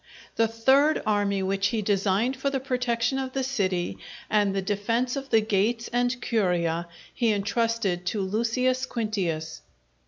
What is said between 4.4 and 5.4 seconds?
the defence of